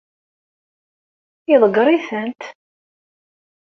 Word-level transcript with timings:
Iḍeggeṛ-itent? 1.53 2.41